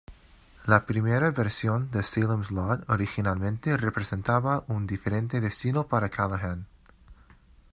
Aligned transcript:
La 0.71 0.77
primera 0.87 1.29
versión 1.29 1.91
de 1.91 2.01
"Salem's 2.01 2.49
Lot" 2.49 2.89
originalmente 2.89 3.77
representaba 3.77 4.63
un 4.67 4.87
diferente 4.87 5.39
destino 5.39 5.85
para 5.85 6.09
Callahan. 6.09 6.65